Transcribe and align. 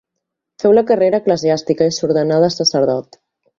Féu 0.63 0.73
la 0.77 0.83
carrera 0.91 1.19
eclesiàstica 1.25 1.91
i 1.91 1.95
s'ordenà 1.99 2.43
de 2.47 2.53
sacerdot. 2.59 3.23